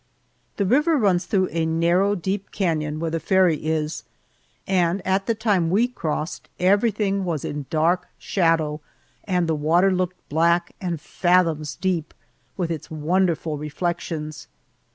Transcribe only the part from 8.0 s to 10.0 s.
shadow, and the water